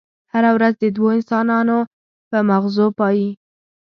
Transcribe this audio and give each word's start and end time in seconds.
هره 0.33 0.49
ورځ 0.55 0.73
د 0.79 0.83
دوو 0.95 1.07
انسانانو 1.17 1.77
په 2.29 2.37
ماغزو 2.49 2.87
پايي. 2.97 3.29